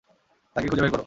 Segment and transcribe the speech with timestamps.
[0.55, 0.99] তাকে খুঁজে বের কর।